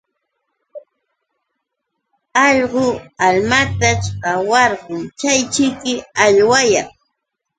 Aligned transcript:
Allqu 2.45 2.85
almataćh 3.27 4.09
qawarqun 4.23 5.01
chayćhiki 5.19 5.93
awllayan. 6.25 6.87